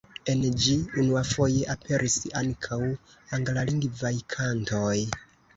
En 0.31 0.39
ĝi 0.61 0.71
unuafoje 1.01 1.67
aperis 1.75 2.17
ankaŭ 2.41 2.79
anglalingvaj 3.39 4.15
kantoj. 4.37 4.99